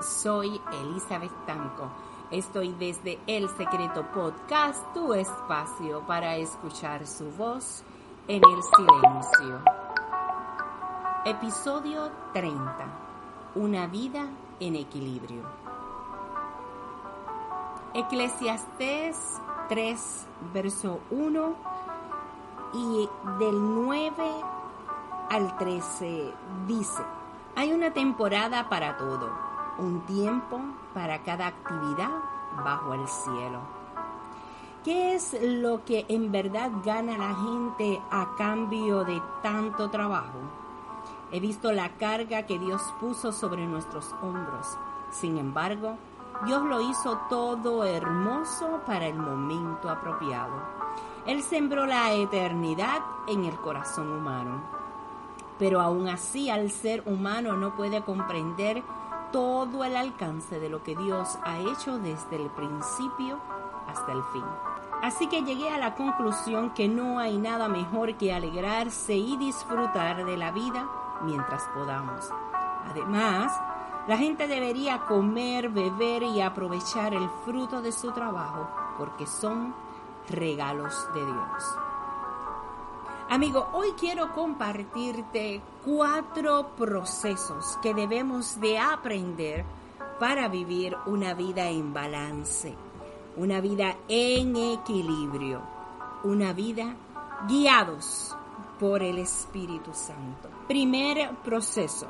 [0.00, 1.90] Soy Elizabeth Tanco.
[2.30, 7.84] Estoy desde El Secreto Podcast, tu espacio para escuchar su voz
[8.28, 9.62] en el silencio.
[11.26, 12.74] Episodio 30.
[13.56, 14.26] Una vida
[14.58, 15.42] en equilibrio.
[17.92, 19.18] Eclesiastés
[19.68, 21.54] 3, verso 1
[22.72, 24.12] y del 9
[25.28, 26.32] al 13
[26.66, 27.02] dice,
[27.54, 29.30] hay una temporada para todo,
[29.78, 30.60] un tiempo
[30.94, 32.10] para cada actividad
[32.64, 33.60] bajo el cielo.
[34.84, 40.38] ¿Qué es lo que en verdad gana la gente a cambio de tanto trabajo?
[41.30, 44.76] He visto la carga que Dios puso sobre nuestros hombros.
[45.10, 45.96] Sin embargo,
[46.44, 50.54] Dios lo hizo todo hermoso para el momento apropiado.
[51.26, 54.81] Él sembró la eternidad en el corazón humano
[55.58, 58.82] pero aún así al ser humano no puede comprender
[59.32, 63.40] todo el alcance de lo que Dios ha hecho desde el principio
[63.88, 64.44] hasta el fin.
[65.02, 70.24] Así que llegué a la conclusión que no hay nada mejor que alegrarse y disfrutar
[70.24, 70.88] de la vida
[71.24, 72.30] mientras podamos.
[72.88, 73.52] Además,
[74.06, 79.74] la gente debería comer, beber y aprovechar el fruto de su trabajo porque son
[80.28, 81.76] regalos de Dios.
[83.32, 89.64] Amigo, hoy quiero compartirte cuatro procesos que debemos de aprender
[90.20, 92.74] para vivir una vida en balance,
[93.38, 95.62] una vida en equilibrio,
[96.24, 96.94] una vida
[97.48, 98.36] guiados
[98.78, 100.50] por el Espíritu Santo.
[100.68, 102.08] Primer proceso,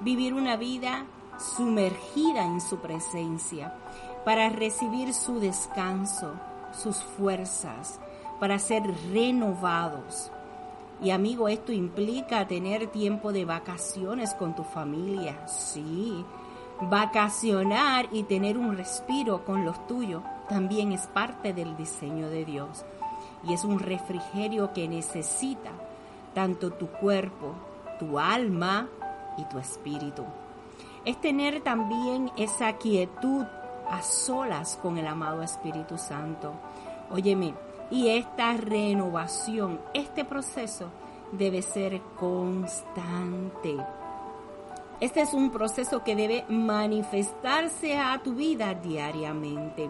[0.00, 1.06] vivir una vida
[1.38, 3.78] sumergida en su presencia
[4.24, 6.32] para recibir su descanso,
[6.72, 8.00] sus fuerzas,
[8.40, 8.82] para ser
[9.12, 10.32] renovados
[11.00, 16.24] y amigo, esto implica tener tiempo de vacaciones con tu familia, sí.
[16.80, 22.84] Vacacionar y tener un respiro con los tuyos también es parte del diseño de Dios.
[23.44, 25.70] Y es un refrigerio que necesita
[26.34, 27.54] tanto tu cuerpo,
[27.98, 28.88] tu alma
[29.36, 30.24] y tu espíritu.
[31.04, 33.44] Es tener también esa quietud
[33.88, 36.52] a solas con el amado Espíritu Santo.
[37.10, 37.54] Óyeme,
[37.90, 40.90] y esta renovación, este proceso
[41.32, 43.76] debe ser constante.
[45.00, 49.88] Este es un proceso que debe manifestarse a tu vida diariamente.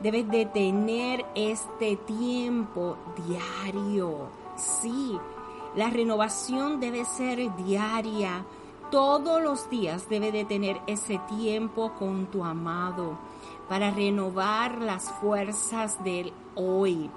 [0.00, 2.96] Debes de tener este tiempo
[3.26, 4.30] diario.
[4.56, 5.18] Sí,
[5.74, 8.46] la renovación debe ser diaria.
[8.90, 13.18] Todos los días debe de tener ese tiempo con tu amado
[13.68, 17.10] para renovar las fuerzas del hoy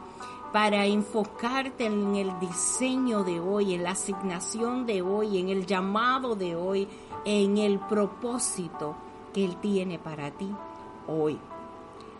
[0.52, 6.36] para enfocarte en el diseño de hoy, en la asignación de hoy, en el llamado
[6.36, 6.88] de hoy,
[7.26, 8.96] en el propósito
[9.34, 10.50] que Él tiene para ti
[11.08, 11.40] hoy.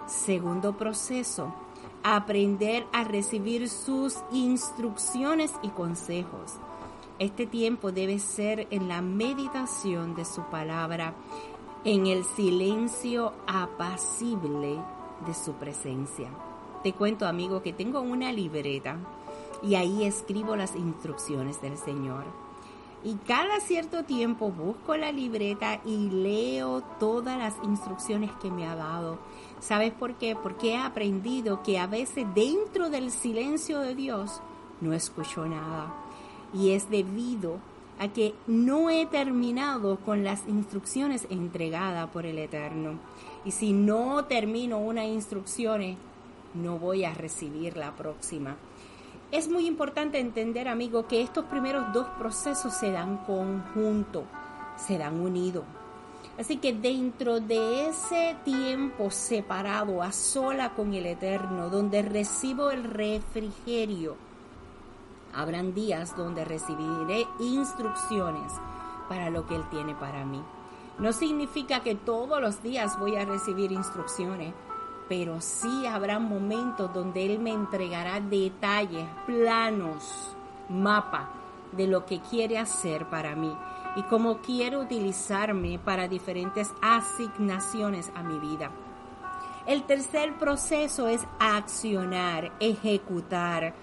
[0.06, 1.54] Segundo proceso,
[2.04, 6.56] aprender a recibir sus instrucciones y consejos.
[7.18, 11.14] Este tiempo debe ser en la meditación de su palabra,
[11.84, 14.80] en el silencio apacible
[15.26, 16.30] de su presencia.
[16.84, 18.98] Te cuento, amigo, que tengo una libreta
[19.62, 22.24] y ahí escribo las instrucciones del Señor.
[23.04, 28.76] Y cada cierto tiempo busco la libreta y leo todas las instrucciones que me ha
[28.76, 29.20] dado.
[29.60, 30.36] ¿Sabes por qué?
[30.36, 34.42] Porque he aprendido que a veces dentro del silencio de Dios
[34.82, 35.94] no escucho nada.
[36.54, 37.58] Y es debido
[38.00, 43.00] a que no he terminado con las instrucciones entregadas por el Eterno.
[43.46, 45.98] Y si no termino una instrucción,
[46.54, 48.58] no voy a recibir la próxima.
[49.32, 54.24] Es muy importante entender, amigo, que estos primeros dos procesos se dan conjunto,
[54.76, 55.64] se dan unidos.
[56.40, 62.86] Así que dentro de ese tiempo separado a sola con el Eterno, donde recibo el
[62.86, 64.16] refrigerio,
[65.34, 68.54] habrán días donde recibiré instrucciones
[69.10, 70.42] para lo que Él tiene para mí.
[70.98, 74.54] No significa que todos los días voy a recibir instrucciones,
[75.10, 80.36] pero sí habrá momentos donde Él me entregará detalles, planos,
[80.70, 81.32] mapa
[81.72, 83.52] de lo que quiere hacer para mí
[83.96, 88.70] y cómo quiere utilizarme para diferentes asignaciones a mi vida.
[89.66, 93.74] El tercer proceso es accionar, ejecutar.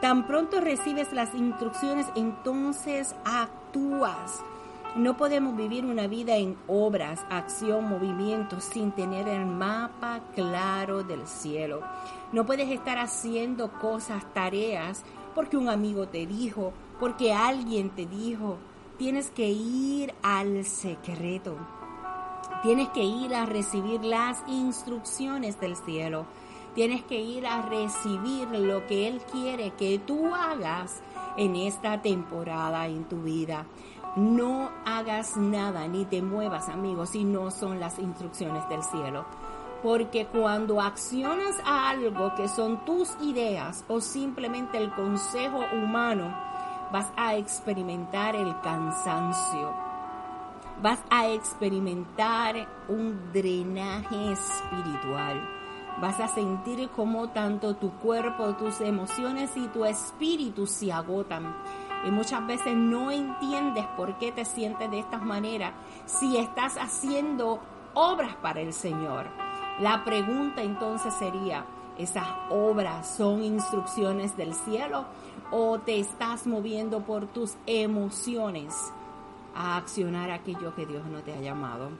[0.00, 4.44] Tan pronto recibes las instrucciones, entonces actúas.
[4.94, 11.26] No podemos vivir una vida en obras, acción, movimiento sin tener el mapa claro del
[11.26, 11.80] cielo.
[12.30, 15.02] No puedes estar haciendo cosas, tareas,
[15.34, 18.58] porque un amigo te dijo, porque alguien te dijo.
[18.98, 21.56] Tienes que ir al secreto.
[22.62, 26.26] Tienes que ir a recibir las instrucciones del cielo.
[26.74, 31.00] Tienes que ir a recibir lo que Él quiere que tú hagas
[31.38, 33.66] en esta temporada en tu vida.
[34.16, 39.24] No hagas nada ni te muevas, amigos, si no son las instrucciones del cielo.
[39.82, 46.30] Porque cuando accionas a algo que son tus ideas o simplemente el consejo humano,
[46.92, 49.72] vas a experimentar el cansancio.
[50.82, 55.40] Vas a experimentar un drenaje espiritual.
[56.02, 61.54] Vas a sentir como tanto tu cuerpo, tus emociones y tu espíritu se agotan
[62.04, 65.72] y muchas veces no entiendes por qué te sientes de esta manera
[66.06, 67.60] si estás haciendo
[67.94, 69.26] obras para el Señor.
[69.80, 71.64] La pregunta entonces sería,
[71.98, 75.06] ¿esas obras son instrucciones del cielo
[75.50, 78.74] o te estás moviendo por tus emociones
[79.54, 81.90] a accionar aquello que Dios no te ha llamado?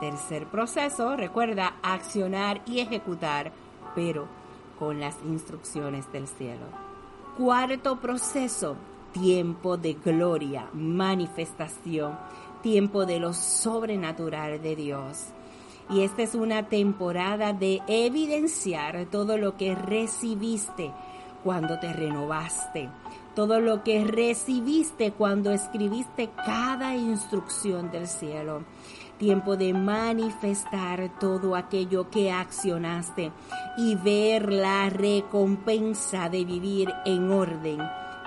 [0.00, 3.52] Tercer proceso, recuerda, accionar y ejecutar,
[3.94, 4.26] pero
[4.78, 6.64] con las instrucciones del cielo.
[7.36, 8.76] Cuarto proceso,
[9.12, 12.18] tiempo de gloria, manifestación,
[12.62, 15.26] tiempo de lo sobrenatural de Dios.
[15.88, 20.92] Y esta es una temporada de evidenciar todo lo que recibiste
[21.42, 22.88] cuando te renovaste,
[23.34, 28.62] todo lo que recibiste cuando escribiste cada instrucción del cielo.
[29.18, 33.32] Tiempo de manifestar todo aquello que accionaste
[33.76, 37.80] y ver la recompensa de vivir en orden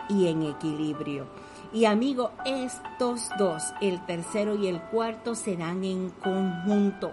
[0.10, 1.26] y en equilibrio.
[1.74, 7.12] Y amigo, estos dos, el tercero y el cuarto, se dan en conjunto.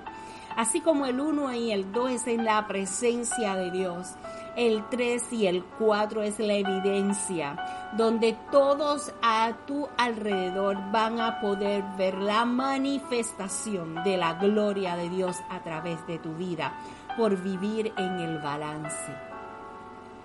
[0.54, 4.08] Así como el uno y el dos es en la presencia de Dios,
[4.56, 7.56] el tres y el cuatro es la evidencia,
[7.96, 15.08] donde todos a tu alrededor van a poder ver la manifestación de la gloria de
[15.08, 16.74] Dios a través de tu vida,
[17.16, 19.14] por vivir en el balance,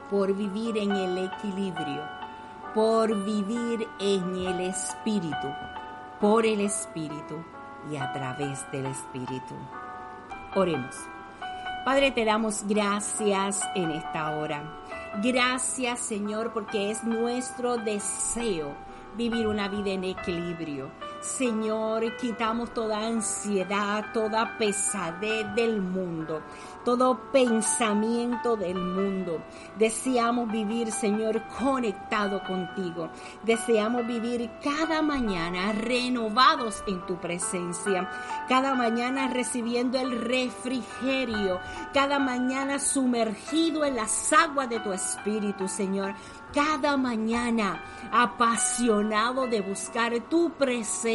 [0.10, 2.15] por vivir en el equilibrio
[2.76, 5.48] por vivir en el Espíritu,
[6.20, 7.42] por el Espíritu
[7.90, 9.56] y a través del Espíritu.
[10.56, 10.94] Oremos.
[11.86, 14.62] Padre, te damos gracias en esta hora.
[15.24, 18.74] Gracias Señor porque es nuestro deseo
[19.16, 20.92] vivir una vida en equilibrio.
[21.26, 26.42] Señor, quitamos toda ansiedad, toda pesadez del mundo
[26.86, 29.42] todo pensamiento del mundo.
[29.78, 33.10] Deseamos vivir, Señor, conectado contigo.
[33.44, 38.10] Deseamos vivir cada mañana renovados en tu presencia.
[38.48, 41.60] Cada mañana recibiendo el refrigerio.
[41.92, 46.14] Cada mañana sumergido en las aguas de tu espíritu, Señor
[46.54, 51.15] cada mañana apasionado de buscar tu presencia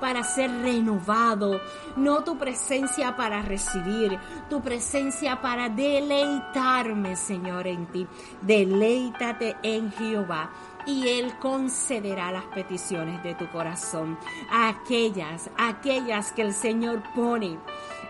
[0.00, 1.60] para ser renovado,
[1.96, 8.06] no tu presencia para recibir, tu presencia para deleitarme, Señor, en ti.
[8.42, 10.50] Deleítate en Jehová
[10.86, 14.18] y Él concederá las peticiones de tu corazón,
[14.50, 17.58] aquellas, aquellas que el Señor pone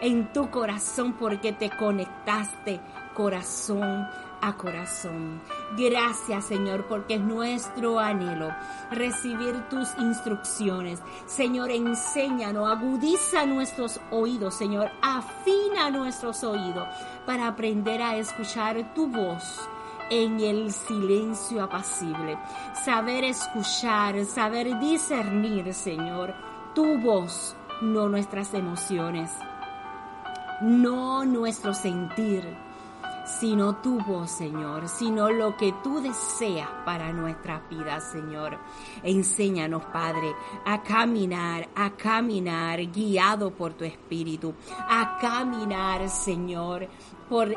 [0.01, 2.81] en tu corazón porque te conectaste
[3.15, 4.07] corazón
[4.41, 5.41] a corazón.
[5.77, 8.51] Gracias Señor porque es nuestro anhelo
[8.91, 11.01] recibir tus instrucciones.
[11.27, 16.87] Señor, enséñanos, agudiza nuestros oídos, Señor, afina nuestros oídos
[17.25, 19.61] para aprender a escuchar tu voz
[20.11, 22.39] en el silencio apacible.
[22.85, 26.35] Saber escuchar, saber discernir, Señor,
[26.75, 29.31] tu voz, no nuestras emociones,
[30.63, 32.66] no nuestro sentir
[33.27, 38.59] sino tu voz, Señor, sino lo que tú deseas para nuestra vida, Señor.
[39.03, 44.55] Enséñanos, Padre, a caminar, a caminar guiado por tu Espíritu,
[44.89, 46.89] a caminar, Señor,
[47.29, 47.55] por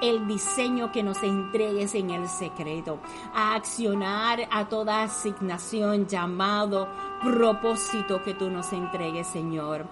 [0.00, 2.98] el diseño que nos entregues en el secreto,
[3.34, 6.88] a accionar a toda asignación, llamado,
[7.22, 9.86] propósito que tú nos entregues, Señor.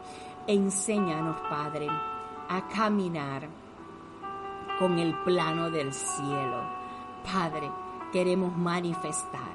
[0.46, 1.88] Enséñanos, Padre,
[2.48, 3.48] a caminar
[4.78, 6.62] con el plano del cielo.
[7.24, 7.70] Padre,
[8.12, 9.54] queremos manifestar,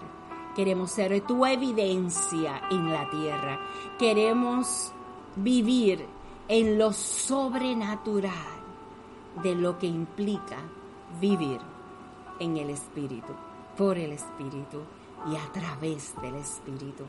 [0.56, 3.60] queremos ser tu evidencia en la tierra,
[4.00, 4.92] queremos
[5.36, 6.06] vivir
[6.48, 8.58] en lo sobrenatural
[9.44, 10.58] de lo que implica
[11.20, 11.60] vivir
[12.40, 13.34] en el Espíritu,
[13.78, 14.82] por el Espíritu
[15.32, 17.06] y a través del Espíritu.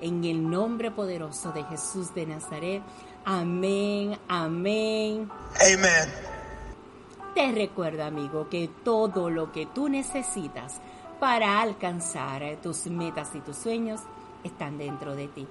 [0.00, 2.82] En el nombre poderoso de Jesús de Nazaret.
[3.24, 5.30] Amén, amén.
[5.60, 6.33] Amen.
[7.34, 10.80] Te recuerdo, amigo, que todo lo que tú necesitas
[11.18, 14.00] para alcanzar tus metas y tus sueños
[14.44, 15.46] están dentro de ti.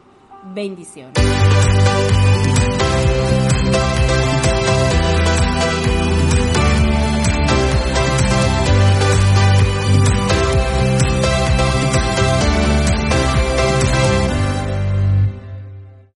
[0.54, 1.14] Bendiciones.